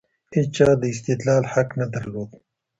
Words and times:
هيچا 0.35 0.69
د 0.81 0.83
استدلال 0.93 1.43
حق 1.53 1.69
نه 1.79 1.85
درلود. 1.93 2.29